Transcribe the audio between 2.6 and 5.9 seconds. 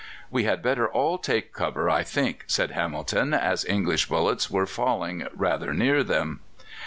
Hamilton, as English bullets were falling rather